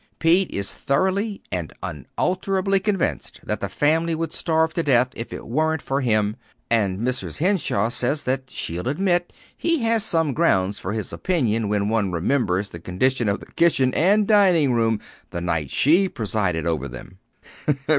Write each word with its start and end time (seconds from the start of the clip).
Pete 0.17 0.49
is 0.49 0.73
thoroughly 0.73 1.43
and 1.51 1.71
unalterably 1.83 2.79
convinced 2.79 3.39
that 3.43 3.59
the 3.59 3.69
family 3.69 4.15
would 4.15 4.33
starve 4.33 4.73
to 4.73 4.81
death 4.81 5.09
if 5.15 5.31
it 5.31 5.45
weren't 5.45 5.83
for 5.83 6.01
him; 6.01 6.37
and 6.71 6.97
Mrs. 6.97 7.37
Henshaw 7.37 7.87
says 7.89 8.23
that 8.23 8.49
she'll 8.49 8.87
admit 8.87 9.31
he 9.55 9.83
has 9.83 10.03
some 10.03 10.33
grounds 10.33 10.79
for 10.79 10.93
his 10.93 11.13
opinion 11.13 11.69
when 11.69 11.87
one 11.87 12.11
remembers 12.11 12.71
the 12.71 12.79
condition 12.79 13.29
of 13.29 13.41
the 13.41 13.51
kitchen 13.51 13.93
and 13.93 14.25
dining 14.27 14.73
room 14.73 14.99
the 15.29 15.39
night 15.39 15.69
she 15.69 16.09
presided 16.09 16.65
over 16.65 16.87
them." 16.87 17.19